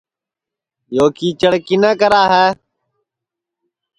[0.95, 2.47] یو کیچڑ کِنے کرا ہے